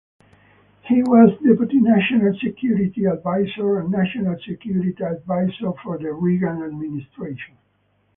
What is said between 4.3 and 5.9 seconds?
Security Advisor